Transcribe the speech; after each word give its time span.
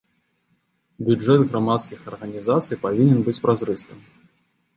Бюджэт 1.09 1.41
грамадскіх 1.51 1.99
арганізацый 2.13 2.81
павінен 2.87 3.21
быць 3.29 3.37
празрыстым. 3.45 3.99